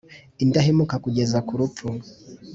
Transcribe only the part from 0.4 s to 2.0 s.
Indahemuka kugeza ku rupfu